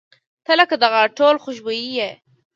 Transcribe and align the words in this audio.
•ته 0.45 0.53
لکه 0.59 0.75
د 0.81 0.83
غاټول 0.93 1.35
خوشبويي 1.43 1.89
یې. 1.99 2.11